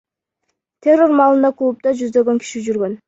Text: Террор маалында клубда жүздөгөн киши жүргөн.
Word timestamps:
Террор 0.87 1.13
маалында 1.19 1.51
клубда 1.59 1.93
жүздөгөн 2.01 2.41
киши 2.45 2.65
жүргөн. 2.71 2.97